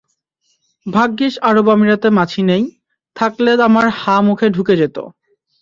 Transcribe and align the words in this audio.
ভাগ্যিস 0.85 1.33
আরব 1.41 1.67
আমিরাতে 1.69 2.07
মাছি 2.09 2.41
নেই, 2.41 2.63
থাকলে 3.15 3.51
আমার 3.67 3.87
হাঁ 3.99 4.19
মুখে 4.21 4.47
যেত 4.47 4.55
ঢুকে। 4.55 4.75